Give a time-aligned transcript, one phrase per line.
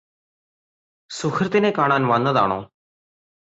[1.09, 2.59] സുഹൃത്തിനെ കാണാൻ വന്നതാണോ